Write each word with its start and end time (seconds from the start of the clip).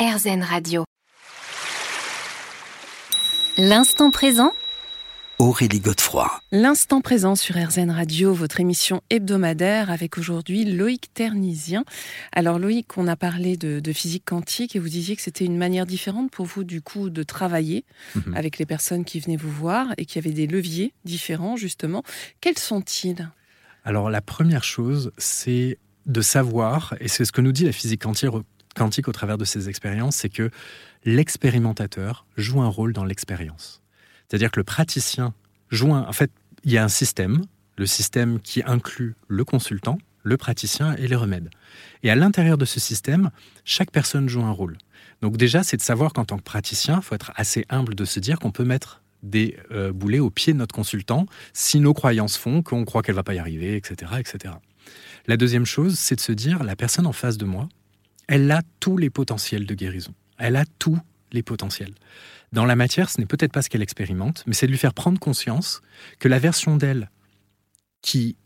RZN 0.00 0.42
Radio. 0.42 0.84
L'instant 3.58 4.10
présent 4.10 4.52
Aurélie 5.38 5.80
Godefroy. 5.80 6.30
L'instant 6.52 7.02
présent 7.02 7.34
sur 7.34 7.56
RZN 7.56 7.90
Radio, 7.90 8.32
votre 8.32 8.60
émission 8.60 9.02
hebdomadaire 9.10 9.90
avec 9.90 10.16
aujourd'hui 10.16 10.64
Loïc 10.64 11.12
Ternisien. 11.12 11.84
Alors 12.32 12.58
Loïc, 12.58 12.96
on 12.96 13.08
a 13.08 13.16
parlé 13.16 13.58
de, 13.58 13.92
physique 13.92 14.24
quantique 14.24 14.74
et 14.74 14.78
vous 14.78 14.88
disiez 14.88 15.16
que 15.16 15.22
c'était 15.22 15.44
une 15.44 15.58
manière 15.58 15.84
différente 15.84 16.30
pour 16.30 16.46
vous 16.46 16.64
du 16.64 16.80
coup 16.80 17.10
de 17.10 17.22
travailler 17.22 17.84
Mhm. 18.14 18.34
avec 18.34 18.56
les 18.56 18.64
personnes 18.64 19.04
qui 19.04 19.20
venaient 19.20 19.36
vous 19.36 19.50
voir 19.50 19.88
et 19.98 20.06
qui 20.06 20.16
avaient 20.16 20.32
des 20.32 20.46
leviers 20.46 20.94
différents 21.04 21.56
justement. 21.56 22.02
Quels 22.40 22.58
sont-ils? 22.58 23.28
Alors 23.84 24.08
la 24.08 24.22
première 24.22 24.64
chose, 24.64 25.12
c'est 25.18 25.78
de 26.06 26.22
savoir, 26.22 26.94
et 27.00 27.08
c'est 27.08 27.26
ce 27.26 27.32
que 27.32 27.42
nous 27.42 27.52
dit 27.52 27.64
la 27.64 27.72
physique 27.72 28.02
quantique, 28.02 28.30
quantique 28.74 29.08
au 29.08 29.12
travers 29.12 29.38
de 29.38 29.44
ses 29.44 29.68
expériences, 29.68 30.16
c'est 30.16 30.28
que 30.28 30.50
l'expérimentateur 31.04 32.26
joue 32.36 32.60
un 32.60 32.68
rôle 32.68 32.92
dans 32.92 33.04
l'expérience. 33.04 33.82
C'est-à-dire 34.28 34.50
que 34.50 34.60
le 34.60 34.64
praticien 34.64 35.34
joue 35.70 35.94
un... 35.94 36.02
En 36.02 36.12
fait, 36.12 36.30
il 36.64 36.72
y 36.72 36.78
a 36.78 36.84
un 36.84 36.88
système, 36.88 37.42
le 37.76 37.86
système 37.86 38.40
qui 38.40 38.62
inclut 38.64 39.14
le 39.28 39.44
consultant, 39.44 39.98
le 40.22 40.36
praticien 40.36 40.94
et 40.96 41.08
les 41.08 41.16
remèdes. 41.16 41.50
Et 42.02 42.10
à 42.10 42.14
l'intérieur 42.14 42.58
de 42.58 42.64
ce 42.64 42.78
système, 42.78 43.30
chaque 43.64 43.90
personne 43.90 44.28
joue 44.28 44.42
un 44.42 44.50
rôle. 44.50 44.76
Donc 45.22 45.36
déjà, 45.36 45.62
c'est 45.62 45.76
de 45.76 45.82
savoir 45.82 46.12
qu'en 46.12 46.24
tant 46.24 46.36
que 46.36 46.42
praticien, 46.42 46.96
il 46.96 47.02
faut 47.02 47.14
être 47.14 47.32
assez 47.36 47.64
humble 47.70 47.94
de 47.94 48.04
se 48.04 48.20
dire 48.20 48.38
qu'on 48.38 48.52
peut 48.52 48.64
mettre 48.64 49.02
des 49.22 49.58
euh, 49.70 49.92
boulets 49.92 50.18
au 50.18 50.30
pied 50.30 50.52
de 50.52 50.58
notre 50.58 50.74
consultant 50.74 51.26
si 51.52 51.80
nos 51.80 51.92
croyances 51.92 52.36
font 52.36 52.62
qu'on 52.62 52.84
croit 52.84 53.02
qu'elle 53.02 53.14
va 53.14 53.22
pas 53.22 53.34
y 53.34 53.38
arriver, 53.38 53.76
etc., 53.76 54.12
etc. 54.18 54.54
La 55.26 55.36
deuxième 55.36 55.66
chose, 55.66 55.98
c'est 55.98 56.16
de 56.16 56.20
se 56.20 56.32
dire 56.32 56.64
la 56.64 56.76
personne 56.76 57.06
en 57.06 57.12
face 57.12 57.36
de 57.36 57.44
moi, 57.44 57.68
elle 58.30 58.48
a 58.52 58.62
tous 58.78 58.96
les 58.96 59.10
potentiels 59.10 59.66
de 59.66 59.74
guérison. 59.74 60.14
Elle 60.38 60.54
a 60.54 60.64
tous 60.78 60.98
les 61.32 61.42
potentiels. 61.42 61.92
Dans 62.52 62.64
la 62.64 62.76
matière, 62.76 63.10
ce 63.10 63.20
n'est 63.20 63.26
peut-être 63.26 63.50
pas 63.50 63.60
ce 63.60 63.68
qu'elle 63.68 63.82
expérimente, 63.82 64.44
mais 64.46 64.54
c'est 64.54 64.66
de 64.66 64.70
lui 64.70 64.78
faire 64.78 64.94
prendre 64.94 65.18
conscience 65.18 65.82
que 66.20 66.28
la 66.28 66.38
version 66.38 66.76
d'elle 66.76 67.10
qui 68.02 68.36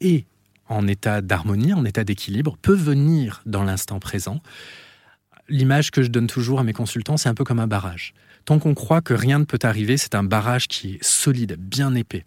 est 0.00 0.24
en 0.68 0.88
état 0.88 1.20
d'harmonie, 1.20 1.74
en 1.74 1.84
état 1.84 2.02
d'équilibre, 2.02 2.56
peut 2.62 2.74
venir 2.74 3.42
dans 3.44 3.62
l'instant 3.62 4.00
présent. 4.00 4.40
L'image 5.50 5.90
que 5.90 6.02
je 6.02 6.08
donne 6.08 6.28
toujours 6.28 6.58
à 6.58 6.64
mes 6.64 6.72
consultants, 6.72 7.18
c'est 7.18 7.28
un 7.28 7.34
peu 7.34 7.44
comme 7.44 7.60
un 7.60 7.66
barrage. 7.66 8.14
Tant 8.46 8.58
qu'on 8.58 8.74
croit 8.74 9.02
que 9.02 9.12
rien 9.12 9.38
ne 9.38 9.44
peut 9.44 9.58
arriver, 9.62 9.98
c'est 9.98 10.14
un 10.14 10.24
barrage 10.24 10.66
qui 10.66 10.94
est 10.94 11.04
solide, 11.04 11.56
bien 11.58 11.94
épais. 11.94 12.24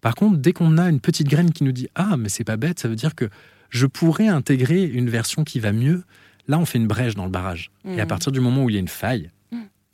Par 0.00 0.16
contre, 0.16 0.38
dès 0.38 0.52
qu'on 0.52 0.76
a 0.76 0.90
une 0.90 1.00
petite 1.00 1.28
graine 1.28 1.52
qui 1.52 1.62
nous 1.62 1.72
dit 1.72 1.88
Ah, 1.94 2.16
mais 2.16 2.28
c'est 2.28 2.42
pas 2.42 2.56
bête, 2.56 2.80
ça 2.80 2.88
veut 2.88 2.96
dire 2.96 3.14
que 3.14 3.30
je 3.70 3.86
pourrais 3.86 4.26
intégrer 4.26 4.82
une 4.82 5.08
version 5.08 5.44
qui 5.44 5.60
va 5.60 5.72
mieux, 5.72 6.02
là 6.48 6.58
on 6.58 6.64
fait 6.64 6.78
une 6.78 6.86
brèche 6.88 7.14
dans 7.14 7.24
le 7.24 7.30
barrage. 7.30 7.70
Et 7.84 8.00
à 8.00 8.02
Mhm. 8.04 8.08
partir 8.08 8.32
du 8.32 8.40
moment 8.40 8.64
où 8.64 8.70
il 8.70 8.74
y 8.74 8.76
a 8.76 8.80
une 8.80 8.88
faille, 8.88 9.30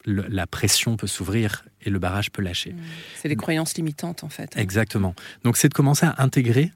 le- 0.07 0.27
la 0.29 0.47
pression 0.47 0.97
peut 0.99 1.07
s'ouvrir 1.07 1.65
et 1.81 1.89
le 1.91 1.99
barrage 1.99 2.31
peut 2.31 2.43
lâcher. 2.43 2.73
Hmm. 2.75 2.79
C'est 3.23 3.29
les 3.29 3.37
croyances 3.37 3.75
limitantes 3.77 4.23
en 4.23 4.29
fait. 4.29 4.55
Exactement. 4.57 5.15
Donc 5.45 5.57
c'est 5.57 5.69
de 5.71 5.75
commencer 5.75 6.05
à 6.05 6.23
intégrer 6.23 6.73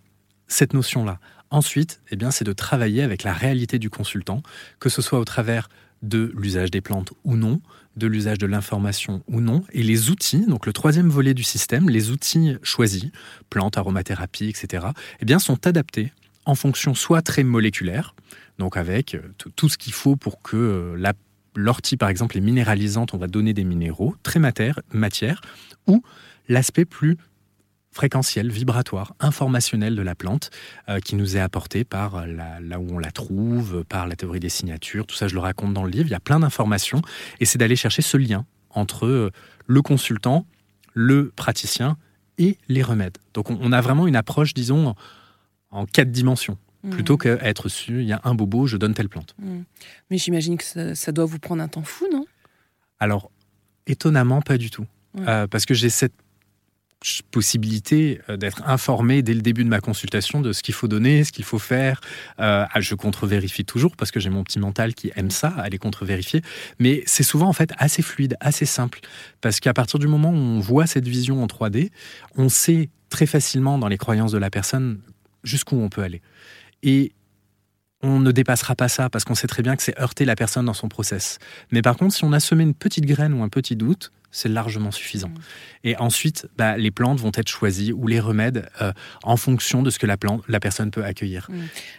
cette 0.47 0.73
notion-là. 0.73 1.19
Ensuite, 1.51 2.01
eh 2.11 2.17
bien, 2.17 2.31
c'est 2.31 2.45
de 2.45 2.53
travailler 2.55 3.03
avec 3.03 3.23
la 3.25 3.33
réalité 3.35 3.79
du 3.79 3.91
consultant, 3.91 4.43
que 4.81 4.89
ce 4.89 5.03
soit 5.03 5.19
au 5.19 5.25
travers 5.27 5.69
de 6.03 6.33
l'usage 6.37 6.71
des 6.71 6.81
plantes 6.81 7.13
ou 7.25 7.37
non, 7.37 7.61
de 7.97 8.07
l'usage 8.07 8.39
de 8.39 8.47
l'information 8.47 9.23
ou 9.29 9.41
non, 9.43 9.63
et 9.73 9.83
les 9.83 10.09
outils, 10.11 10.47
donc 10.47 10.65
le 10.67 10.73
troisième 10.73 11.09
volet 11.11 11.35
du 11.35 11.43
système, 11.43 11.91
les 11.91 12.11
outils 12.11 12.57
choisis, 12.63 13.07
plantes, 13.51 13.77
aromathérapie, 13.77 14.49
etc., 14.49 14.87
eh 15.21 15.25
bien, 15.27 15.39
sont 15.39 15.67
adaptés 15.67 16.13
en 16.47 16.55
fonction 16.55 16.95
soit 16.95 17.21
très 17.21 17.45
moléculaire, 17.45 18.15
donc 18.59 18.77
avec 18.77 19.15
euh, 19.15 19.21
tout- 19.57 19.69
ce 19.69 19.79
qu'il 19.79 19.93
faut 19.93 20.17
pour 20.17 20.43
que 20.43 20.57
euh, 20.57 21.13
l'ortie, 21.55 21.97
par 21.97 22.09
exemple, 22.09 22.37
est 22.37 22.41
minéralisante, 22.41 23.15
on 23.15 23.19
va 23.19 23.27
donner 23.27 23.55
des 23.55 23.65
minéraux, 23.65 24.15
très 24.23 24.41
matière, 24.41 24.81
matière 24.93 25.41
ou 25.87 26.03
l'aspect 26.49 26.85
plus 26.85 27.17
fréquentiel, 27.91 28.51
vibratoire, 28.51 29.15
informationnel 29.19 29.97
de 29.97 30.03
la 30.03 30.15
plante 30.15 30.51
euh, 30.89 31.01
qui 31.01 31.17
nous 31.17 31.37
est 31.37 31.41
apporté 31.41 31.85
par 31.85 32.27
là 32.27 32.79
où 32.79 32.87
on 32.91 32.99
la 32.99 33.11
trouve, 33.11 33.85
par 33.85 34.07
la 34.07 34.15
théorie 34.15 34.41
des 34.41 34.51
signatures, 34.51 35.07
tout 35.07 35.17
ça 35.17 35.27
je 35.27 35.35
le 35.35 35.41
raconte 35.41 35.75
dans 35.75 35.85
le 35.85 35.91
livre, 35.91 36.07
il 36.07 36.13
y 36.13 36.15
a 36.15 36.21
plein 36.21 36.41
d'informations. 36.41 37.03
Et 37.41 37.45
c'est 37.45 37.59
d'aller 37.59 37.77
chercher 37.77 38.03
ce 38.03 38.17
lien 38.17 38.45
entre 38.71 39.33
le 39.67 39.83
consultant, 39.83 40.47
le 40.95 41.33
praticien 41.35 41.97
et 42.39 42.59
les 42.69 42.83
remèdes. 42.83 43.19
Donc 43.35 43.51
on, 43.51 43.73
a 43.73 43.81
vraiment 43.81 44.07
une 44.07 44.17
approche, 44.17 44.55
disons, 44.55 44.95
en 45.71 45.87
quatre 45.87 46.13
dimensions, 46.13 46.57
Hmm. 46.85 46.91
plutôt 46.91 47.17
qu'être 47.17 47.69
su, 47.69 48.03
il 48.03 48.07
y 48.07 48.13
a 48.13 48.21
un 48.23 48.35
bobo, 48.35 48.67
je 48.67 48.77
donne 48.77 48.95
telle 48.95 49.09
plante. 49.09 49.35
Hmm. 49.39 49.63
Mais 50.11 50.19
j'imagine 50.19 50.57
que 50.57 50.65
ça, 50.65 50.95
ça 50.95 51.11
doit 51.11 51.25
vous 51.25 51.39
prendre 51.41 51.63
un 51.63 51.69
temps 51.69 51.83
fou, 51.83 52.07
non? 52.13 52.25
Alors, 53.01 53.31
étonnamment, 53.87 54.41
pas 54.43 54.59
du 54.59 54.71
tout. 54.71 54.87
Ouais. 55.15 55.25
Euh, 55.27 55.47
parce 55.47 55.67
que 55.67 55.75
j'ai 55.75 55.91
cette 55.91 56.15
possibilité 57.31 58.21
euh, 58.29 58.37
d'être 58.37 58.63
informé 58.67 59.23
dès 59.23 59.35
le 59.35 59.41
début 59.41 59.63
de 59.65 59.69
ma 59.69 59.81
consultation 59.81 60.41
de 60.41 60.53
ce 60.53 60.63
qu'il 60.63 60.75
faut 60.75 60.89
donner, 60.89 61.25
ce 61.25 61.33
qu'il 61.33 61.45
faut 61.45 61.59
faire. 61.59 62.01
Euh, 62.41 62.67
ah, 62.71 62.81
je 62.81 62.95
contre-vérifie 62.95 63.65
toujours 63.65 63.97
parce 63.97 64.11
que 64.11 64.21
j'ai 64.21 64.31
mon 64.31 64.43
petit 64.43 64.59
mental 64.59 64.95
qui 64.95 65.13
aime 65.15 65.31
ça, 65.31 65.49
aller 65.49 65.79
contre-vérifier. 65.79 66.43
Mais 66.79 67.03
c'est 67.07 67.23
souvent 67.23 67.49
en 67.49 67.53
fait 67.53 67.71
assez 67.79 68.03
fluide, 68.03 68.37
assez 68.41 68.67
simple. 68.67 69.01
Parce 69.41 69.61
qu'à 69.61 69.75
partir 69.75 69.99
du 69.99 70.09
moment 70.09 70.31
où 70.31 70.37
on 70.37 70.61
voit 70.61 70.87
cette 70.87 71.07
vision 71.07 71.43
en 71.43 71.47
3D, 71.47 71.91
on 72.37 72.49
sait 72.49 72.89
très 73.11 73.27
facilement 73.27 73.79
dans 73.79 73.89
les 73.89 73.99
croyances 73.99 74.33
de 74.33 74.39
la 74.39 74.51
personne 74.51 75.01
jusqu'où 75.45 75.77
on 75.77 75.89
peut 75.89 76.03
aller. 76.03 76.21
Et 76.83 77.13
on 78.03 78.21
ne 78.21 78.31
dépassera 78.31 78.75
pas 78.75 78.89
ça 78.89 79.11
parce 79.11 79.25
qu'on 79.25 79.35
sait 79.35 79.49
très 79.49 79.63
bien 79.63 79.77
que 79.77 79.83
c'est 79.83 79.99
heurter 79.99 80.25
la 80.25 80.37
personne 80.37 80.67
dans 80.67 80.75
son 80.75 80.89
process. 80.89 81.39
Mais 81.73 81.83
par 81.83 81.97
contre, 81.97 82.15
si 82.15 82.25
on 82.25 82.33
a 82.33 82.41
semé 82.41 82.63
une 82.63 82.75
petite 82.75 83.07
graine 83.07 83.35
ou 83.35 83.43
un 83.43 83.49
petit 83.49 83.77
doute, 83.77 84.13
c'est 84.31 84.49
largement 84.49 84.91
suffisant. 84.91 85.29
Mm. 85.29 85.35
Et 85.85 85.97
ensuite, 85.97 86.47
bah, 86.57 86.77
les 86.77 86.91
plantes 86.91 87.19
vont 87.19 87.33
être 87.35 87.49
choisies 87.49 87.93
ou 87.93 88.07
les 88.07 88.21
remèdes 88.21 88.69
euh, 88.81 88.93
en 89.23 89.37
fonction 89.37 89.83
de 89.83 89.91
ce 89.91 89.99
que 89.99 90.07
la, 90.07 90.17
plante, 90.17 90.43
la 90.49 90.61
personne 90.61 90.91
peut 90.91 91.05
accueillir. 91.05 91.49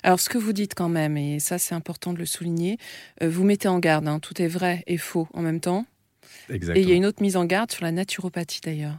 Alors, 0.04 0.20
ce 0.20 0.30
que 0.30 0.38
vous 0.38 0.54
dites 0.54 0.76
quand 0.76 0.90
même, 0.90 1.18
et 1.18 1.40
ça 1.40 1.58
c'est 1.58 1.76
important 1.76 2.14
de 2.14 2.20
le 2.20 2.26
souligner, 2.26 2.78
euh, 3.24 3.30
vous 3.30 3.44
mettez 3.44 3.68
en 3.68 3.80
garde, 3.80 4.08
hein, 4.08 4.20
tout 4.20 4.40
est 4.42 4.48
vrai 4.48 4.84
et 4.88 4.98
faux 4.98 5.28
en 5.34 5.42
même 5.42 5.60
temps. 5.60 5.86
Et 6.50 6.56
Exactement. 6.56 6.86
il 6.86 6.90
y 6.90 6.94
a 6.94 6.96
une 6.96 7.06
autre 7.06 7.22
mise 7.22 7.36
en 7.36 7.46
garde 7.46 7.72
sur 7.72 7.84
la 7.84 7.92
naturopathie 7.92 8.62
d'ailleurs. 8.62 8.98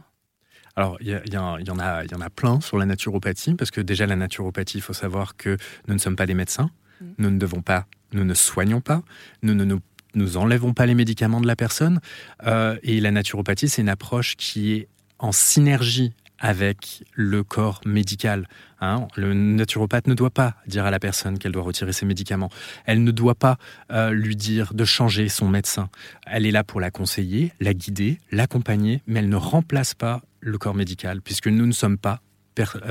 Alors, 0.75 0.97
il 1.01 1.07
y, 1.09 1.37
en 1.37 1.55
a, 1.55 1.59
il 1.59 1.67
y 2.11 2.15
en 2.15 2.21
a 2.21 2.29
plein 2.29 2.61
sur 2.61 2.77
la 2.77 2.85
naturopathie, 2.85 3.55
parce 3.55 3.71
que 3.71 3.81
déjà, 3.81 4.05
la 4.05 4.15
naturopathie, 4.15 4.77
il 4.77 4.81
faut 4.81 4.93
savoir 4.93 5.35
que 5.35 5.57
nous 5.87 5.93
ne 5.93 5.99
sommes 5.99 6.15
pas 6.15 6.25
des 6.25 6.33
médecins, 6.33 6.69
Mm. 7.01 7.05
nous 7.17 7.31
ne 7.31 7.39
devons 7.39 7.61
pas, 7.63 7.87
nous 8.13 8.23
ne 8.23 8.33
soignons 8.35 8.79
pas, 8.81 9.01
nous 9.41 9.55
ne 9.55 9.63
nous, 9.65 9.79
nous 10.13 10.37
enlèvons 10.37 10.73
pas 10.73 10.85
les 10.85 10.93
médicaments 10.93 11.41
de 11.41 11.47
la 11.47 11.55
personne. 11.55 11.99
Euh, 12.45 12.77
et 12.83 12.99
la 13.01 13.09
naturopathie, 13.11 13.69
c'est 13.69 13.81
une 13.81 13.89
approche 13.89 14.35
qui 14.35 14.73
est 14.73 14.87
en 15.19 15.31
synergie 15.31 16.13
avec 16.37 17.03
le 17.13 17.43
corps 17.43 17.81
médical. 17.85 18.47
hein. 18.81 19.07
Le 19.15 19.33
naturopathe 19.33 20.07
ne 20.07 20.13
doit 20.15 20.31
pas 20.31 20.55
dire 20.67 20.85
à 20.85 20.91
la 20.91 20.99
personne 20.99 21.37
qu'elle 21.39 21.51
doit 21.51 21.63
retirer 21.63 21.93
ses 21.93 22.05
médicaments. 22.05 22.49
Elle 22.85 23.03
ne 23.03 23.11
doit 23.11 23.35
pas 23.35 23.57
euh, 23.91 24.11
lui 24.11 24.35
dire 24.35 24.73
de 24.73 24.83
changer 24.85 25.29
son 25.29 25.47
médecin. 25.47 25.89
Elle 26.25 26.45
est 26.47 26.51
là 26.51 26.63
pour 26.63 26.79
la 26.81 26.89
conseiller, 26.91 27.51
la 27.59 27.73
guider, 27.73 28.17
l'accompagner, 28.31 29.01
mais 29.07 29.19
elle 29.19 29.29
ne 29.29 29.35
remplace 29.35 29.93
pas 29.93 30.21
le 30.41 30.57
corps 30.57 30.75
médical, 30.75 31.21
puisque 31.21 31.47
nous 31.47 31.65
ne 31.65 31.71
sommes 31.71 31.97
pas 31.97 32.21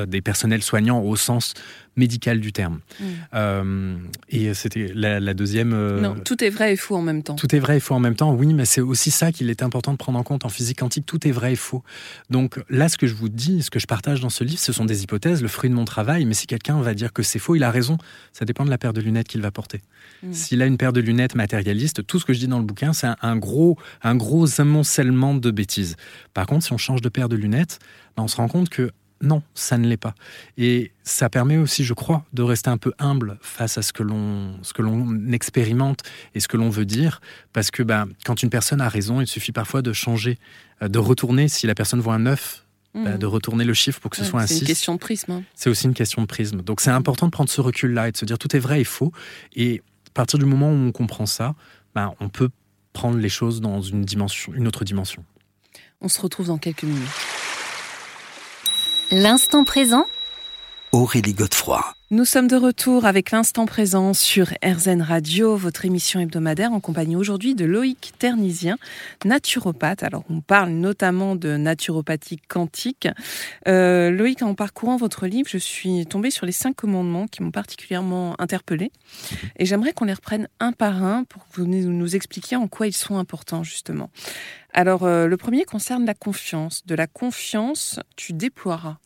des 0.06 0.20
personnels 0.22 0.62
soignants 0.62 1.00
au 1.00 1.16
sens 1.16 1.54
médical 1.96 2.40
du 2.40 2.52
terme. 2.52 2.80
Mm. 2.98 3.04
Euh, 3.34 3.96
et 4.28 4.54
c'était 4.54 4.90
la, 4.94 5.20
la 5.20 5.34
deuxième... 5.34 5.72
euh, 5.74 6.00
Non, 6.00 6.14
tout 6.14 6.42
est 6.42 6.48
vrai 6.48 6.72
et 6.72 6.76
faux 6.76 6.96
en 6.96 7.02
même 7.02 7.22
temps. 7.22 7.34
tout 7.34 7.54
est 7.54 7.58
vrai 7.58 7.76
et 7.76 7.80
faux 7.80 7.94
en 7.94 8.00
même 8.00 8.14
temps, 8.14 8.32
oui, 8.32 8.54
mais 8.54 8.64
c'est 8.64 8.80
aussi 8.80 9.10
ça 9.10 9.32
qu'il 9.32 9.50
est 9.50 9.62
important 9.62 9.92
de 9.92 9.96
prendre 9.96 10.18
en 10.18 10.22
compte 10.22 10.44
en 10.44 10.48
physique 10.48 10.78
quantique, 10.78 11.04
tout 11.04 11.26
est 11.26 11.32
vrai 11.32 11.52
et 11.52 11.56
faux. 11.56 11.82
Donc 12.30 12.60
là, 12.70 12.88
ce 12.88 12.96
que 12.96 13.06
je 13.06 13.14
vous 13.14 13.28
dis, 13.28 13.62
ce 13.62 13.70
que 13.70 13.78
je 13.80 13.86
partage 13.86 14.20
dans 14.20 14.30
ce 14.30 14.44
livre, 14.44 14.60
ce 14.60 14.72
sont 14.72 14.84
des 14.84 15.02
hypothèses, 15.02 15.42
le 15.42 15.48
fruit 15.48 15.68
de 15.68 15.74
mon 15.74 15.84
travail, 15.84 16.24
mais 16.24 16.34
si 16.34 16.46
quelqu'un 16.46 16.80
va 16.80 16.94
dire 16.94 17.12
que 17.12 17.22
c'est 17.22 17.38
faux, 17.40 17.56
il 17.56 17.64
a 17.64 17.70
raison, 17.70 17.98
ça 18.32 18.44
dépend 18.44 18.64
de 18.64 18.70
la 18.70 18.78
paire 18.78 18.92
de 18.92 19.00
lunettes 19.00 19.28
qu'il 19.28 19.42
va 19.42 19.50
porter. 19.50 19.82
Mm. 20.22 20.32
S'il 20.32 20.62
a 20.62 20.66
une 20.66 20.78
paire 20.78 20.92
de 20.92 21.00
lunettes 21.00 21.34
matérialistes, 21.34 22.06
tout 22.06 22.18
ce 22.18 22.24
que 22.24 22.32
je 22.32 22.38
dis 22.38 22.48
dans 22.48 22.58
le 22.60 22.64
bouquin, 22.64 22.92
c'est 22.92 23.08
un, 23.08 23.16
un 23.20 23.36
gros, 23.36 23.76
un 24.02 24.14
gros 24.14 24.60
amoncellement 24.60 25.34
de 25.34 25.50
bêtises. 25.50 25.96
Par 26.34 26.46
contre, 26.46 26.64
si 26.64 26.72
on 26.72 26.78
change 26.78 27.02
de 27.02 27.08
paire 27.08 27.28
de 27.28 27.36
lunettes, 27.36 27.78
ben, 28.16 28.22
on 28.22 28.28
se 28.28 28.36
rend 28.36 28.48
compte 28.48 28.68
que 28.68 28.90
non, 29.22 29.42
ça 29.54 29.76
ne 29.78 29.86
l'est 29.86 29.96
pas. 29.98 30.14
Et 30.56 30.92
ça 31.02 31.28
permet 31.28 31.56
aussi, 31.58 31.84
je 31.84 31.92
crois, 31.94 32.24
de 32.32 32.42
rester 32.42 32.70
un 32.70 32.78
peu 32.78 32.92
humble 32.98 33.38
face 33.42 33.76
à 33.78 33.82
ce 33.82 33.92
que 33.92 34.02
l'on, 34.02 34.58
ce 34.62 34.72
que 34.72 34.80
l'on 34.82 35.30
expérimente 35.32 36.00
et 36.34 36.40
ce 36.40 36.48
que 36.48 36.56
l'on 36.56 36.70
veut 36.70 36.86
dire, 36.86 37.20
parce 37.52 37.70
que 37.70 37.82
ben, 37.82 38.08
quand 38.24 38.42
une 38.42 38.50
personne 38.50 38.80
a 38.80 38.88
raison, 38.88 39.20
il 39.20 39.26
suffit 39.26 39.52
parfois 39.52 39.82
de 39.82 39.92
changer, 39.92 40.38
euh, 40.82 40.88
de 40.88 40.98
retourner. 40.98 41.48
Si 41.48 41.66
la 41.66 41.74
personne 41.74 42.00
voit 42.00 42.14
un 42.14 42.20
9, 42.20 42.64
ben, 42.94 43.12
Mhm. 43.12 43.18
de 43.18 43.26
retourner 43.26 43.64
le 43.64 43.74
chiffre 43.74 44.00
pour 44.00 44.10
que 44.10 44.16
ce 44.16 44.22
Ouais, 44.22 44.28
soit 44.28 44.40
un 44.42 44.46
c'est 44.46 44.54
6. 44.54 44.60
une 44.62 44.66
question 44.66 44.94
de 44.94 44.98
prisme. 44.98 45.30
hein. 45.32 45.42
C'est 45.54 45.70
aussi 45.70 45.84
une 45.86 45.94
question 45.94 46.22
de 46.22 46.26
prisme. 46.26 46.62
Donc 46.62 46.80
c'est 46.80 46.90
important 46.90 47.26
de 47.26 47.30
prendre 47.30 47.50
ce 47.50 47.60
recul-là 47.60 48.08
et 48.08 48.12
de 48.12 48.16
se 48.16 48.24
dire 48.24 48.36
tout 48.38 48.56
est 48.56 48.58
vrai 48.58 48.80
et 48.80 48.84
faux. 48.84 49.12
Et 49.54 49.80
à 50.08 50.10
partir 50.14 50.38
du 50.40 50.44
moment 50.44 50.70
où 50.70 50.74
on 50.74 50.90
comprend 50.92 51.26
ça, 51.26 51.54
ben, 51.94 52.14
on 52.20 52.28
peut 52.28 52.48
prendre 52.92 53.18
les 53.18 53.28
choses 53.28 53.60
dans 53.60 53.80
une 53.80 54.02
dimension, 54.04 54.52
une 54.54 54.66
autre 54.66 54.84
dimension. 54.84 55.24
On 56.00 56.08
se 56.08 56.20
retrouve 56.20 56.46
dans 56.48 56.58
quelques 56.58 56.82
minutes. 56.84 57.06
L'instant 59.12 59.64
présent 59.64 60.06
Aurélie 60.92 61.34
Godefroy. 61.34 61.99
Nous 62.12 62.24
sommes 62.24 62.48
de 62.48 62.56
retour 62.56 63.06
avec 63.06 63.30
l'instant 63.30 63.66
présent 63.66 64.14
sur 64.14 64.48
RZN 64.64 65.00
Radio, 65.00 65.54
votre 65.54 65.84
émission 65.84 66.18
hebdomadaire 66.18 66.72
en 66.72 66.80
compagnie 66.80 67.14
aujourd'hui 67.14 67.54
de 67.54 67.64
Loïc 67.64 68.14
Ternisien, 68.18 68.78
naturopathe. 69.24 70.02
Alors 70.02 70.24
on 70.28 70.40
parle 70.40 70.70
notamment 70.70 71.36
de 71.36 71.56
naturopathie 71.56 72.38
quantique. 72.48 73.06
Euh, 73.68 74.10
Loïc, 74.10 74.42
en 74.42 74.56
parcourant 74.56 74.96
votre 74.96 75.28
livre, 75.28 75.48
je 75.48 75.58
suis 75.58 76.04
tombée 76.04 76.32
sur 76.32 76.46
les 76.46 76.52
cinq 76.52 76.74
commandements 76.74 77.28
qui 77.28 77.44
m'ont 77.44 77.52
particulièrement 77.52 78.34
interpellée 78.40 78.90
et 79.56 79.64
j'aimerais 79.64 79.92
qu'on 79.92 80.06
les 80.06 80.14
reprenne 80.14 80.48
un 80.58 80.72
par 80.72 81.04
un 81.04 81.22
pour 81.22 81.46
que 81.46 81.60
vous 81.60 81.66
nous 81.68 82.16
expliquiez 82.16 82.56
en 82.56 82.66
quoi 82.66 82.88
ils 82.88 82.92
sont 82.92 83.18
importants 83.18 83.62
justement. 83.62 84.10
Alors 84.72 85.04
euh, 85.04 85.28
le 85.28 85.36
premier 85.36 85.64
concerne 85.64 86.04
la 86.04 86.14
confiance. 86.14 86.84
De 86.86 86.96
la 86.96 87.06
confiance, 87.06 88.00
tu 88.16 88.32
déploieras. 88.32 88.96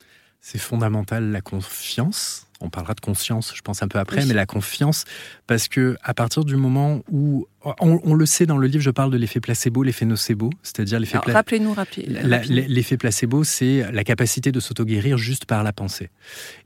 C'est 0.40 0.58
fondamental 0.58 1.30
la 1.30 1.42
confiance 1.42 2.46
on 2.64 2.70
parlera 2.70 2.94
de 2.94 3.00
conscience, 3.00 3.52
je 3.54 3.62
pense 3.62 3.82
un 3.82 3.88
peu 3.88 3.98
après, 3.98 4.24
mais 4.26 4.34
la 4.34 4.46
confiance, 4.46 5.04
parce 5.46 5.68
que 5.68 5.96
à 6.02 6.14
partir 6.14 6.44
du 6.44 6.56
moment 6.56 7.02
où 7.10 7.46
on, 7.80 8.14
le 8.14 8.26
sait 8.26 8.46
dans 8.46 8.58
le 8.58 8.66
livre, 8.66 8.82
je 8.82 8.90
parle 8.90 9.10
de 9.10 9.16
l'effet 9.16 9.40
placebo, 9.40 9.82
l'effet 9.82 10.04
nocebo, 10.04 10.50
c'est-à-dire 10.62 11.00
l'effet. 11.00 11.18
Rappelez-nous, 11.18 11.74
L'effet 12.48 12.96
placebo, 12.96 13.44
c'est 13.44 13.90
la 13.92 14.04
capacité 14.04 14.52
de 14.52 14.60
s'auto-guérir 14.60 15.16
juste 15.16 15.46
par 15.46 15.62
la 15.62 15.72
pensée. 15.72 16.10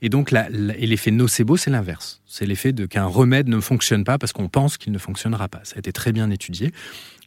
Et 0.03 0.09
donc, 0.09 0.33
l'effet 0.33 1.11
nocebo, 1.11 1.57
c'est 1.57 1.71
l'inverse. 1.71 2.21
C'est 2.27 2.47
l'effet 2.47 2.73
de 2.73 2.87
qu'un 2.87 3.07
remède 3.07 3.49
ne 3.49 3.61
fonctionne 3.61 4.05
pas 4.05 4.19
parce 4.19 4.33
qu'on 4.33 4.49
pense 4.49 4.77
qu'il 4.77 4.93
ne 4.93 4.99
fonctionnera 4.99 5.49
pas. 5.49 5.61
Ça 5.63 5.77
a 5.77 5.79
été 5.79 5.93
très 5.93 6.13
bien 6.13 6.31
étudié. 6.31 6.73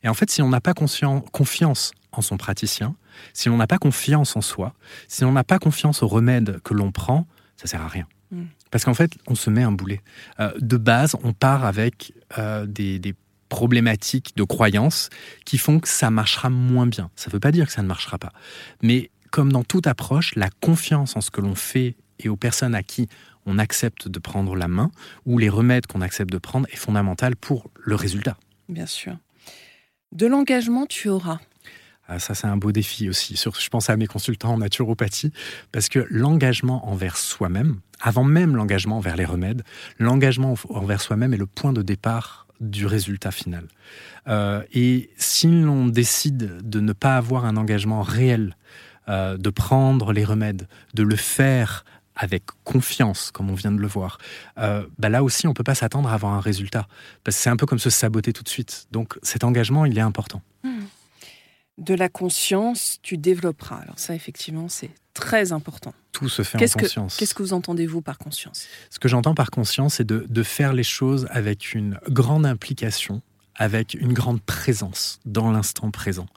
Et 0.04 0.10
en 0.10 0.14
fait, 0.14 0.30
si 0.30 0.42
on 0.42 0.50
n'a 0.50 0.62
pas 0.62 0.74
confiance 0.74 1.92
en 2.12 2.22
son 2.22 2.38
praticien, 2.38 2.96
si 3.34 3.50
on 3.50 3.58
n'a 3.58 3.68
pas 3.68 3.78
confiance 3.78 4.36
en 4.36 4.42
soi, 4.42 4.74
si 5.08 5.24
on 5.24 5.32
n'a 5.32 5.44
pas 5.44 5.60
confiance 5.60 6.04
au 6.04 6.08
remède 6.08 6.60
que 6.64 6.74
l'on 6.74 6.92
prend, 6.92 7.28
ça 7.56 7.68
sert 7.68 7.82
à 7.82 7.88
rien. 7.88 8.08
Parce 8.72 8.86
qu'en 8.86 8.94
fait, 8.94 9.12
on 9.28 9.36
se 9.36 9.50
met 9.50 9.64
un 9.64 9.72
boulet. 9.72 10.02
Euh, 10.40 10.52
de 10.60 10.78
base, 10.78 11.16
on 11.24 11.34
part 11.34 11.66
avec 11.66 12.14
euh, 12.38 12.66
des, 12.66 13.00
problématiques 13.50 14.32
de 14.38 14.44
croyances 14.44 15.10
qui 15.44 15.58
font 15.58 15.82
que 15.82 15.90
ça 15.90 16.10
marchera 16.10 16.50
moins 16.50 16.88
bien. 16.88 17.12
Ça 17.18 17.30
ne 17.30 17.34
veut 17.34 17.42
pas 17.42 17.52
dire 17.52 17.68
que 17.68 17.74
ça 17.74 17.82
ne 17.82 17.88
marchera 17.88 18.18
pas. 18.18 18.32
Mais 18.82 19.12
comme 19.30 19.52
dans 19.52 19.66
toute 19.66 19.88
approche, 19.88 20.34
la 20.36 20.50
confiance 20.62 21.18
en 21.18 21.22
ce 21.22 21.32
que 21.32 21.42
l'on 21.42 21.54
fait 21.54 21.98
et 22.20 22.30
aux 22.30 22.38
personnes 22.38 22.74
à 22.74 22.82
qui 22.82 23.10
on 23.46 23.58
accepte 23.58 24.08
de 24.08 24.20
prendre 24.20 24.56
la 24.56 24.70
main 24.70 24.90
ou 25.26 25.38
les 25.38 25.50
remèdes 25.50 25.86
qu'on 25.86 26.00
accepte 26.00 26.32
de 26.32 26.38
prendre 26.38 26.66
est 26.72 26.78
fondamentale 26.78 27.36
pour 27.36 27.70
le 27.76 27.96
résultat. 27.96 28.38
Bien 28.70 28.86
sûr. 28.86 29.18
De 30.14 30.28
l'engagement, 30.28 30.86
tu 30.86 31.10
auras. 31.10 31.40
Ah, 32.14 32.20
ça, 32.20 32.36
c'est 32.36 32.48
un 32.48 32.58
beau 32.58 32.74
défi 32.74 33.08
aussi. 33.08 33.42
Je 33.42 33.70
pense 33.70 33.90
à 33.90 33.96
mes 33.96 34.06
consultants 34.06 34.52
en 34.52 34.58
naturopathie, 34.58 35.32
parce 35.72 35.88
que 35.88 36.06
l'engagement 36.10 36.90
envers 36.90 37.16
soi-même, 37.16 37.80
avant 38.02 38.26
même 38.26 38.58
l'engagement 38.58 38.98
envers 38.98 39.16
les 39.16 39.24
remèdes, 39.24 39.64
l'engagement 39.98 40.56
envers 40.72 41.00
soi-même 41.00 41.34
est 41.34 41.38
le 41.38 41.46
point 41.46 41.72
de 41.72 41.82
départ 41.82 42.48
du 42.60 42.86
résultat 42.86 43.32
final. 43.32 43.66
Euh, 44.28 44.62
et 44.74 45.10
si 45.16 45.48
l'on 45.48 45.86
décide 45.88 46.70
de 46.70 46.82
ne 46.82 46.92
pas 46.92 47.16
avoir 47.16 47.46
un 47.46 47.56
engagement 47.56 48.02
réel, 48.02 48.58
euh, 49.08 49.38
de 49.38 49.50
prendre 49.50 50.12
les 50.12 50.26
remèdes, 50.26 50.68
de 50.94 51.04
le 51.04 51.16
faire 51.16 51.86
avec 52.18 52.44
confiance, 52.66 53.32
comme 53.32 53.50
on 53.50 53.56
vient 53.56 53.72
de 53.72 53.80
le 53.80 53.88
voir, 53.88 54.18
euh, 54.58 54.86
bah 55.00 55.08
là 55.08 55.24
aussi, 55.24 55.48
on 55.48 55.52
ne 55.52 55.56
peut 55.56 55.64
pas 55.64 55.76
s'attendre 55.76 56.10
à 56.10 56.16
avoir 56.16 56.34
un 56.34 56.42
résultat. 56.42 56.90
Parce 57.24 57.38
que 57.38 57.44
c'est 57.44 57.50
un 57.50 57.56
peu 57.56 57.66
comme 57.66 57.80
se 57.80 57.90
saboter 57.90 58.34
tout 58.34 58.44
de 58.44 58.50
suite. 58.50 58.88
Donc 58.92 59.18
cet 59.24 59.46
engagement, 59.46 59.86
il 59.86 59.98
est 59.98 60.02
important. 60.02 60.42
Mmh 60.66 60.82
de 61.78 61.94
la 61.94 62.10
conscience, 62.10 63.00
tu 63.02 63.18
développeras. 63.18 63.78
Alors 63.78 63.98
ça, 63.98 64.14
effectivement, 64.14 64.70
c'est 64.70 64.92
très 65.14 65.52
important. 65.52 65.94
Tout 66.12 66.30
se 66.30 66.44
fait 66.44 66.58
en 66.58 66.80
conscience. 66.80 67.18
Qu'est-ce 67.18 67.34
que 67.34 67.44
vous 67.44 67.54
entendez-vous 67.54 68.02
par 68.02 68.18
conscience? 68.18 68.68
Ce 68.90 69.00
que 69.00 69.08
j'entends 69.08 69.36
par 69.36 69.50
conscience, 69.52 69.96
c'est 69.96 70.08
de, 70.08 70.44
faire 70.44 70.74
les 70.74 70.84
choses 70.84 71.28
avec 71.32 71.74
une 71.74 72.00
grande 72.10 72.46
implication, 72.46 73.22
avec 73.56 73.94
une 73.94 74.14
grande 74.14 74.42
présence 74.42 75.20
dans 75.26 75.52
l'instant 75.52 75.92
présent. 75.92 76.28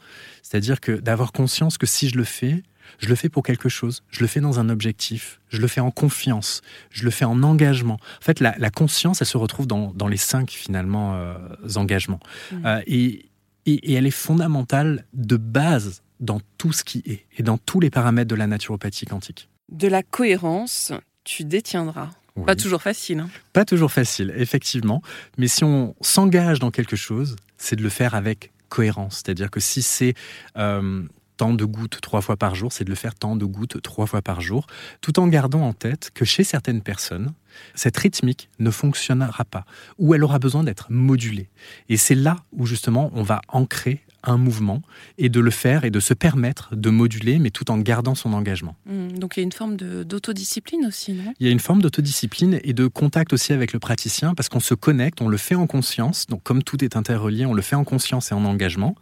C'est-à-dire 0.42 0.80
que 0.80 0.92
d'avoir 0.92 1.32
conscience 1.32 1.78
que 1.78 1.86
si 1.86 2.08
je 2.08 2.16
le 2.16 2.24
fais, 2.24 2.62
je 2.98 3.08
le 3.08 3.14
fais 3.14 3.28
pour 3.28 3.42
quelque 3.42 3.68
chose, 3.68 4.02
je 4.10 4.20
le 4.20 4.26
fais 4.26 4.40
dans 4.40 4.60
un 4.60 4.68
objectif, 4.68 5.40
je 5.48 5.58
le 5.58 5.66
fais 5.66 5.80
en 5.80 5.90
confiance, 5.90 6.60
je 6.90 7.04
le 7.04 7.10
fais 7.10 7.24
en 7.24 7.42
engagement. 7.42 7.94
En 7.94 8.24
fait, 8.24 8.40
la, 8.40 8.70
conscience, 8.70 9.20
elle 9.20 9.26
se 9.26 9.38
retrouve 9.38 9.66
dans, 9.66 10.08
les 10.08 10.16
cinq, 10.16 10.50
finalement, 10.50 11.14
euh, 11.14 11.34
engagements. 11.76 12.20
Mmh. 12.52 12.66
Euh, 12.66 12.82
et 12.86 13.26
et, 13.66 13.94
elle 13.94 14.06
est 14.06 14.10
fondamentale 14.10 15.06
de 15.12 15.36
base 15.36 16.02
dans 16.20 16.40
tout 16.58 16.72
ce 16.72 16.84
qui 16.84 17.02
est 17.06 17.26
et 17.38 17.42
dans 17.42 17.58
tous 17.58 17.80
les 17.80 17.90
paramètres 17.90 18.28
de 18.28 18.34
la 18.34 18.46
naturopathie 18.46 19.06
quantique. 19.06 19.48
De 19.70 19.88
la 19.88 20.02
cohérence, 20.02 20.92
tu 21.24 21.44
détiendras. 21.44 22.10
Pas 22.46 22.56
toujours 22.56 22.82
facile. 22.82 23.20
Hein. 23.20 23.30
Pas 23.52 23.64
toujours 23.64 23.92
facile, 23.92 24.34
effectivement. 24.36 25.02
Mais 25.38 25.46
si 25.46 25.62
on 25.62 25.94
s'engage 26.00 26.58
dans 26.58 26.72
quelque 26.72 26.96
chose, 26.96 27.36
c'est 27.58 27.76
de 27.76 27.82
le 27.82 27.88
faire 27.88 28.14
avec 28.14 28.50
cohérence. 28.68 29.22
C'est-à-dire 29.24 29.50
que 29.50 29.60
si 29.60 29.82
c'est 29.82 30.14
euh, 30.56 31.04
tant 31.36 31.52
de 31.52 31.64
gouttes 31.64 32.00
trois 32.00 32.20
fois 32.20 32.36
par 32.36 32.54
jour, 32.54 32.72
c'est 32.72 32.84
de 32.84 32.90
le 32.90 32.96
faire 32.96 33.14
tant 33.14 33.36
de 33.36 33.44
gouttes 33.44 33.80
trois 33.82 34.06
fois 34.06 34.22
par 34.22 34.40
jour, 34.40 34.66
tout 35.00 35.18
en 35.18 35.28
gardant 35.28 35.62
en 35.62 35.72
tête 35.72 36.10
que 36.14 36.24
chez 36.24 36.44
certaines 36.44 36.82
personnes, 36.82 37.32
cette 37.74 37.96
rythmique 37.96 38.48
ne 38.58 38.70
fonctionnera 38.70 39.44
pas, 39.44 39.64
ou 39.98 40.14
elle 40.14 40.24
aura 40.24 40.38
besoin 40.38 40.64
d'être 40.64 40.90
modulée. 40.90 41.48
Et 41.88 41.96
c'est 41.96 42.14
là 42.14 42.36
où 42.52 42.66
justement 42.66 43.10
on 43.14 43.22
va 43.22 43.40
ancrer 43.48 44.00
un 44.26 44.38
mouvement 44.38 44.80
et 45.18 45.28
de 45.28 45.40
le 45.40 45.50
faire 45.50 45.84
et 45.84 45.90
de 45.90 46.00
se 46.00 46.14
permettre 46.14 46.74
de 46.74 46.90
moduler, 46.90 47.38
mais 47.38 47.50
tout 47.50 47.70
en 47.70 47.78
gardant 47.78 48.14
son 48.14 48.32
engagement. 48.32 48.74
Mmh, 48.86 49.18
donc 49.18 49.36
il 49.36 49.40
y 49.40 49.42
a 49.42 49.44
une 49.44 49.52
forme 49.52 49.76
d'autodiscipline 49.76 50.86
aussi, 50.86 51.12
non? 51.12 51.34
Il 51.38 51.46
y 51.46 51.50
a 51.50 51.52
une 51.52 51.60
forme 51.60 51.82
d'autodiscipline 51.82 52.58
et 52.64 52.72
de 52.72 52.86
contact 52.86 53.32
aussi 53.32 53.52
avec 53.52 53.72
le 53.72 53.78
praticien 53.78 54.34
parce 54.34 54.48
qu'on 54.48 54.60
se 54.60 54.74
connecte, 54.74 55.20
on 55.20 55.28
le 55.28 55.36
fait 55.36 55.54
en 55.54 55.66
conscience. 55.66 56.26
Donc 56.26 56.42
comme 56.42 56.62
tout 56.62 56.82
est 56.82 56.96
interrelié, 56.96 57.46
on 57.46 57.54
le 57.54 57.62
fait 57.62 57.76
en 57.76 57.84
conscience 57.84 58.32
et 58.32 58.34
en 58.34 58.44
engagement. 58.44 58.94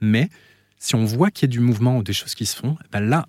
Mais 0.00 0.30
si 0.82 0.96
on 0.96 1.04
voit 1.04 1.30
qu'il 1.30 1.48
y 1.48 1.50
a 1.50 1.52
du 1.52 1.60
mouvement 1.60 1.98
ou 1.98 2.02
des 2.02 2.12
choses 2.12 2.34
qui 2.34 2.44
se 2.44 2.56
font, 2.56 2.76
ben 2.90 2.98
là, 2.98 3.28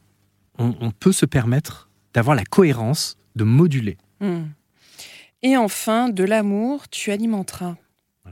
on, 0.58 0.90
peut 0.90 1.12
se 1.12 1.28
permettre 1.28 1.88
d'avoir 2.16 2.36
la 2.36 2.46
cohérence 2.46 3.16
de 3.36 3.44
moduler. 3.44 3.98
Hmm. 4.22 4.46
Et 5.44 5.56
enfin, 5.56 6.10
de 6.10 6.24
l'amour, 6.24 6.90
tu 6.90 7.12
alimenteras. 7.12 7.76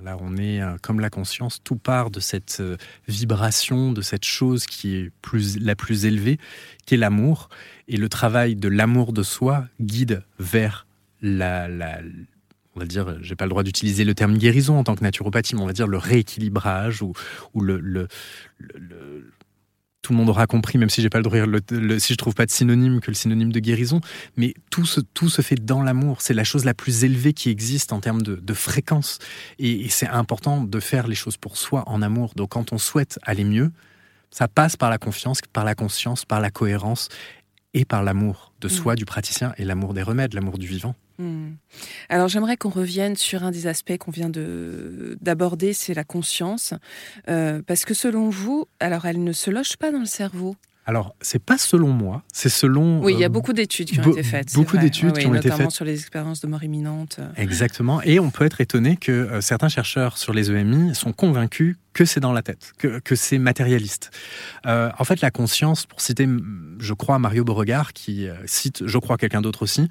Là, 0.03 0.17
on 0.21 0.37
est 0.37 0.59
euh, 0.59 0.75
comme 0.81 0.99
la 0.99 1.11
conscience, 1.11 1.61
tout 1.63 1.75
part 1.75 2.09
de 2.09 2.19
cette 2.19 2.61
euh, 2.61 2.77
vibration, 3.07 3.91
de 3.91 4.01
cette 4.01 4.25
chose 4.25 4.65
qui 4.65 4.95
est 4.95 5.11
plus, 5.21 5.59
la 5.59 5.75
plus 5.75 6.05
élevée, 6.05 6.39
qui 6.87 6.95
est 6.95 6.97
l'amour. 6.97 7.49
Et 7.87 7.97
le 7.97 8.09
travail 8.09 8.55
de 8.55 8.69
l'amour 8.69 9.13
de 9.13 9.21
soi 9.21 9.65
guide 9.79 10.23
vers 10.39 10.87
la, 11.21 11.67
la, 11.67 11.99
on 12.75 12.79
va 12.79 12.85
dire, 12.85 13.17
j'ai 13.21 13.35
pas 13.35 13.45
le 13.45 13.49
droit 13.49 13.63
d'utiliser 13.63 14.05
le 14.05 14.13
terme 14.13 14.37
guérison 14.37 14.77
en 14.77 14.83
tant 14.83 14.95
que 14.95 15.03
naturopathie, 15.03 15.55
mais 15.55 15.61
on 15.61 15.65
va 15.65 15.73
dire 15.73 15.87
le 15.87 15.97
rééquilibrage 15.97 17.01
ou, 17.01 17.13
le, 17.59 18.07
tout 20.01 20.13
le 20.13 20.17
monde 20.17 20.29
aura 20.29 20.47
compris, 20.47 20.77
même 20.77 20.89
si 20.89 21.01
j'ai 21.01 21.09
pas 21.09 21.19
le 21.19 21.23
droit, 21.23 21.37
si 21.99 22.13
je 22.13 22.17
trouve 22.17 22.33
pas 22.33 22.45
de 22.45 22.51
synonyme 22.51 23.01
que 23.01 23.11
le 23.11 23.15
synonyme 23.15 23.51
de 23.51 23.59
guérison, 23.59 24.01
mais 24.37 24.53
tout 24.69 24.85
se, 24.85 25.41
fait 25.41 25.55
dans 25.55 25.83
l'amour. 25.83 26.21
C'est 26.21 26.33
la 26.33 26.43
chose 26.43 26.65
la 26.65 26.73
plus 26.73 27.03
élevée 27.03 27.33
qui 27.33 27.49
existe 27.49 27.93
en 27.93 27.99
termes 27.99 28.21
de, 28.21 28.53
fréquence. 28.53 29.19
Et 29.59 29.89
c'est 29.89 30.07
important 30.07 30.63
de 30.63 30.79
faire 30.79 31.07
les 31.07 31.15
choses 31.15 31.37
pour 31.37 31.57
soi 31.57 31.83
en 31.87 32.01
amour. 32.01 32.33
Donc 32.35 32.49
quand 32.49 32.73
on 32.73 32.77
souhaite 32.77 33.19
aller 33.23 33.43
mieux, 33.43 33.71
ça 34.29 34.47
passe 34.47 34.77
par 34.77 34.89
la 34.89 34.97
confiance, 34.97 35.41
par 35.53 35.65
la 35.65 35.75
conscience, 35.75 36.25
par 36.25 36.39
la 36.39 36.51
cohérence 36.51 37.09
et 37.73 37.85
par 37.85 38.03
l'amour 38.03 38.53
de 38.61 38.67
soi, 38.67 38.93
mm. 38.93 38.97
du 38.97 39.05
praticien, 39.05 39.53
et 39.57 39.65
l'amour 39.65 39.93
des 39.93 40.03
remèdes, 40.03 40.33
l'amour 40.33 40.57
du 40.57 40.67
vivant. 40.67 40.95
Hmm. 41.21 41.51
Alors 42.09 42.27
j'aimerais 42.29 42.57
qu'on 42.57 42.69
revienne 42.69 43.15
sur 43.15 43.43
un 43.43 43.51
des 43.51 43.67
aspects 43.67 43.95
qu'on 43.97 44.11
vient 44.11 44.31
d'aborder, 45.21 45.73
c'est 45.73 45.93
la 45.93 46.03
conscience, 46.03 46.73
euh, 47.29 47.61
parce 47.65 47.85
que 47.85 47.93
selon 47.93 48.29
vous, 48.29 48.67
alors 48.79 49.05
elle 49.05 49.23
ne 49.23 49.31
se 49.31 49.51
loge 49.51 49.77
pas 49.77 49.91
dans 49.91 49.99
le 49.99 50.05
cerveau? 50.05 50.55
Alors, 50.87 51.15
c'est 51.21 51.43
pas 51.43 51.59
selon 51.59 51.89
moi, 51.89 52.23
c'est 52.33 52.49
selon. 52.49 53.01
Oui, 53.03 53.13
il 53.13 53.19
y 53.19 53.23
a 53.23 53.27
euh, 53.27 53.29
beaucoup 53.29 53.53
d'études 53.53 53.91
qui 53.91 53.99
ont 53.99 54.11
été 54.11 54.23
faites. 54.23 54.53
Beaucoup 54.55 54.77
d'études 54.77 55.15
qui 55.15 55.27
ont 55.27 55.35
été 55.35 55.43
faites. 55.43 55.51
Notamment 55.51 55.69
sur 55.69 55.85
les 55.85 55.93
expériences 55.93 56.41
de 56.41 56.47
mort 56.47 56.63
imminente. 56.63 57.19
Exactement. 57.37 58.01
Et 58.01 58.19
on 58.19 58.31
peut 58.31 58.45
être 58.45 58.61
étonné 58.61 58.97
que 58.97 59.11
euh, 59.11 59.41
certains 59.41 59.69
chercheurs 59.69 60.17
sur 60.17 60.33
les 60.33 60.49
EMI 60.49 60.95
sont 60.95 61.13
convaincus 61.13 61.77
que 61.93 62.05
c'est 62.05 62.19
dans 62.19 62.33
la 62.33 62.41
tête, 62.41 62.73
que, 62.77 63.15
c'est 63.15 63.37
matérialiste. 63.37 64.11
Euh, 64.65 64.89
en 64.97 65.03
fait, 65.03 65.21
la 65.21 65.31
conscience, 65.31 65.85
pour 65.85 66.01
citer, 66.01 66.27
je 66.79 66.93
crois, 66.93 67.19
Mario 67.19 67.43
Beauregard, 67.43 67.93
qui 67.93 68.27
cite, 68.45 68.85
je 68.85 68.97
crois, 68.97 69.17
quelqu'un 69.17 69.41
d'autre 69.41 69.63
aussi, 69.63 69.87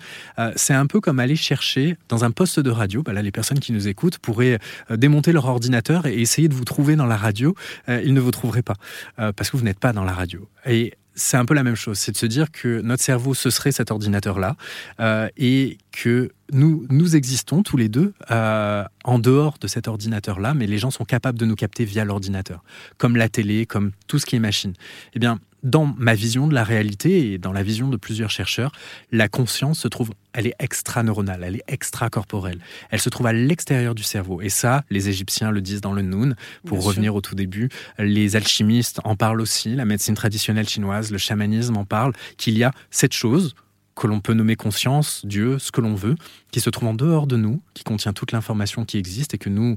c'est 0.57 0.75
un 0.75 0.87
peu 0.87 1.01
comme 1.01 1.19
aller 1.19 1.37
chercher 1.37 1.97
dans 2.09 2.25
un 2.25 2.31
poste 2.31 2.61
de 2.61 2.71
radio. 2.71 3.03
Bah 3.03 3.13
là, 3.13 3.23
les 3.23 3.33
personnes 3.33 3.61
qui 3.61 3.73
nous 3.73 3.89
écoutent 3.89 4.19
pourraient 4.19 4.59
démonter 4.91 5.33
leur 5.33 5.47
ordinateur 5.47 6.07
et 6.07 6.21
essayer 6.21 6.49
de 6.49 6.55
vous 6.55 6.65
trouver 6.65 6.97
dans 6.97 7.07
la 7.07 7.17
radio. 7.17 7.55
ils 7.89 8.15
ne 8.15 8.21
vous 8.21 8.31
trouveraient 8.31 8.63
pas, 8.63 8.77
parce 9.17 9.51
que 9.51 9.57
vous 9.57 9.65
n'êtes 9.65 9.79
pas 9.79 9.93
dans 9.93 10.05
la 10.05 10.13
radio. 10.13 10.49
Et 10.67 10.95
c'est 11.15 11.37
un 11.37 11.45
peu 11.45 11.55
la 11.55 11.63
même 11.63 11.75
chose, 11.75 11.99
c'est 11.99 12.13
de 12.13 12.17
se 12.17 12.27
dire 12.27 12.51
que 12.51 12.81
notre 12.81 13.03
cerveau, 13.03 13.35
ce 13.35 13.51
serait 13.51 13.73
cet 13.73 13.91
ordinateur-là, 13.91 14.57
euh, 15.01 15.29
et 15.37 15.79
que 15.93 16.31
nous, 16.53 16.87
nous 16.91 17.17
existons 17.17 17.63
tous 17.63 17.77
les 17.77 17.89
deux 17.89 18.13
euh, 18.31 18.85
en 19.05 19.19
dehors 19.19 19.59
de 19.61 19.67
cet 19.67 19.89
ordinateur-là, 19.89 20.55
mais 20.55 20.67
les 20.67 20.79
gens 20.79 20.91
sont 20.91 21.05
capables 21.05 21.39
de 21.39 21.47
nous 21.47 21.57
capter 21.57 21.85
via 21.85 22.05
l'ordinateur, 22.05 22.63
comme 22.99 23.17
la 23.17 23.29
télé, 23.29 23.67
comme 23.67 23.93
tout 24.07 24.19
ce 24.19 24.27
qui 24.27 24.37
est 24.37 24.41
machine. 24.41 24.73
Eh 25.15 25.19
bien, 25.19 25.39
dans 25.63 25.87
ma 25.99 26.15
vision 26.15 26.47
de 26.47 26.55
la 26.55 26.65
réalité 26.65 27.33
et 27.33 27.39
dans 27.39 27.53
la 27.53 27.63
vision 27.63 27.89
de 27.89 27.97
plusieurs 27.97 28.31
chercheurs, 28.31 28.73
la 29.13 29.29
conscience 29.29 29.81
se 29.81 29.89
trouve, 29.89 30.11
elle 30.33 30.47
est 30.47 30.55
extra-neuronale, 30.59 31.43
elle 31.45 31.57
est 31.57 31.65
extra-corporelle. 31.69 32.61
Elle 32.91 33.01
se 33.01 33.09
trouve 33.09 33.27
à 33.27 33.33
l'extérieur 33.33 33.95
du 33.95 34.03
cerveau. 34.03 34.41
Et 34.41 34.49
ça, 34.49 34.85
les 34.91 35.09
Égyptiens 35.09 35.51
le 35.51 35.61
disent 35.61 35.81
dans 35.81 35.93
le 35.93 36.03
Noun, 36.03 36.37
pour 36.65 36.85
revenir 36.85 37.15
au 37.15 37.21
tout 37.21 37.35
début. 37.35 37.69
Les 37.99 38.37
alchimistes 38.37 39.01
en 39.05 39.17
parlent 39.17 39.41
aussi, 39.41 39.75
la 39.75 39.85
médecine 39.85 40.15
traditionnelle 40.15 40.69
chinoise, 40.69 41.11
le 41.11 41.19
chamanisme 41.19 41.77
en 41.77 41.85
parle, 41.85 42.13
qu'il 42.37 42.57
y 42.57 42.65
a 42.65 42.73
cette 42.91 43.15
chose 43.15 43.55
que 43.95 44.07
l'on 44.07 44.21
peut 44.21 44.33
nommer 44.33 44.57
conscience, 44.57 45.27
Dieu, 45.27 45.59
ce 45.59 45.71
que 45.73 45.81
l'on 45.81 45.95
veut, 45.95 46.15
qui 46.53 46.61
se 46.61 46.71
trouve 46.71 46.89
en 46.89 46.95
dehors 46.95 47.27
de 47.27 47.37
nous, 47.37 47.61
qui 47.75 47.85
contient 47.85 48.13
toute 48.13 48.33
l'information 48.33 48.85
qui 48.85 48.97
existe 48.97 49.35
et 49.35 49.39
que 49.39 49.51
nous 49.51 49.77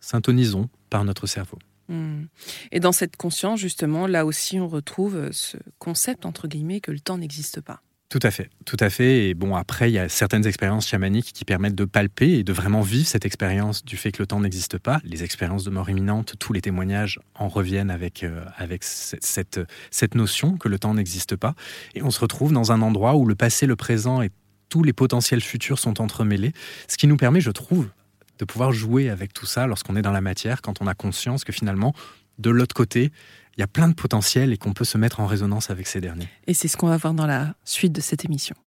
syntonisons 0.00 0.68
par 0.88 1.04
notre 1.04 1.26
cerveau. 1.26 1.58
Hmm. 1.90 2.26
Et 2.70 2.80
dans 2.80 2.92
cette 2.92 3.16
conscience, 3.16 3.60
justement, 3.60 4.06
là 4.06 4.24
aussi, 4.24 4.58
on 4.60 4.68
retrouve 4.68 5.30
ce 5.32 5.58
concept, 5.78 6.24
entre 6.24 6.48
guillemets, 6.48 6.80
que 6.80 6.92
le 6.92 7.00
temps 7.00 7.18
n'existe 7.18 7.60
pas. 7.60 7.82
Tout 8.10 8.20
à 8.22 8.32
fait, 8.32 8.50
tout 8.64 8.76
à 8.80 8.90
fait. 8.90 9.28
Et 9.28 9.34
bon, 9.34 9.54
après, 9.54 9.90
il 9.90 9.94
y 9.94 9.98
a 9.98 10.08
certaines 10.08 10.44
expériences 10.44 10.88
chamaniques 10.88 11.32
qui 11.32 11.44
permettent 11.44 11.76
de 11.76 11.84
palper 11.84 12.38
et 12.38 12.44
de 12.44 12.52
vraiment 12.52 12.80
vivre 12.80 13.06
cette 13.06 13.24
expérience 13.24 13.84
du 13.84 13.96
fait 13.96 14.10
que 14.10 14.20
le 14.20 14.26
temps 14.26 14.40
n'existe 14.40 14.78
pas. 14.78 15.00
Les 15.04 15.22
expériences 15.22 15.62
de 15.62 15.70
mort 15.70 15.90
imminente, 15.90 16.34
tous 16.40 16.52
les 16.52 16.60
témoignages 16.60 17.20
en 17.36 17.48
reviennent 17.48 17.90
avec, 17.90 18.24
euh, 18.24 18.44
avec 18.56 18.82
cette, 18.82 19.60
cette 19.92 20.16
notion 20.16 20.56
que 20.56 20.68
le 20.68 20.80
temps 20.80 20.94
n'existe 20.94 21.36
pas. 21.36 21.54
Et 21.94 22.02
on 22.02 22.10
se 22.10 22.18
retrouve 22.18 22.52
dans 22.52 22.72
un 22.72 22.82
endroit 22.82 23.14
où 23.14 23.26
le 23.26 23.36
passé, 23.36 23.66
le 23.66 23.76
présent 23.76 24.22
et 24.22 24.30
tous 24.68 24.82
les 24.82 24.92
potentiels 24.92 25.40
futurs 25.40 25.78
sont 25.78 26.00
entremêlés, 26.00 26.52
ce 26.88 26.96
qui 26.96 27.06
nous 27.06 27.16
permet, 27.16 27.40
je 27.40 27.50
trouve, 27.50 27.90
de 28.40 28.44
pouvoir 28.46 28.72
jouer 28.72 29.10
avec 29.10 29.32
tout 29.32 29.46
ça 29.46 29.66
lorsqu'on 29.66 29.96
est 29.96 30.02
dans 30.02 30.12
la 30.12 30.22
matière, 30.22 30.62
quand 30.62 30.80
on 30.80 30.86
a 30.86 30.94
conscience 30.94 31.44
que 31.44 31.52
finalement, 31.52 31.94
de 32.38 32.50
l'autre 32.50 32.74
côté, 32.74 33.12
il 33.56 33.60
y 33.60 33.62
a 33.62 33.66
plein 33.66 33.88
de 33.88 33.94
potentiel 33.94 34.52
et 34.52 34.56
qu'on 34.56 34.72
peut 34.72 34.84
se 34.84 34.96
mettre 34.96 35.20
en 35.20 35.26
résonance 35.26 35.70
avec 35.70 35.86
ces 35.86 36.00
derniers. 36.00 36.28
Et 36.46 36.54
c'est 36.54 36.68
ce 36.68 36.78
qu'on 36.78 36.88
va 36.88 36.96
voir 36.96 37.12
dans 37.12 37.26
la 37.26 37.54
suite 37.64 37.92
de 37.92 38.00
cette 38.00 38.24
émission. 38.24 38.56